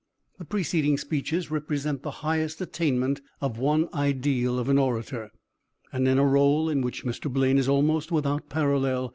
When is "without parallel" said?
8.11-9.09